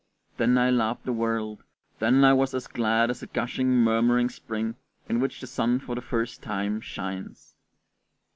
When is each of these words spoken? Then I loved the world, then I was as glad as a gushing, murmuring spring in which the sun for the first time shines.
Then 0.37 0.57
I 0.57 0.71
loved 0.71 1.05
the 1.05 1.13
world, 1.13 1.63
then 1.99 2.25
I 2.25 2.33
was 2.33 2.55
as 2.55 2.65
glad 2.65 3.11
as 3.11 3.21
a 3.21 3.27
gushing, 3.27 3.69
murmuring 3.69 4.29
spring 4.31 4.73
in 5.07 5.19
which 5.19 5.39
the 5.39 5.45
sun 5.45 5.77
for 5.77 5.93
the 5.93 6.01
first 6.01 6.41
time 6.41 6.81
shines. 6.81 7.53